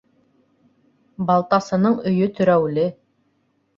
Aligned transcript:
Балтасының 1.29 1.99
өйө 2.13 2.31
терәүле. 2.41 2.89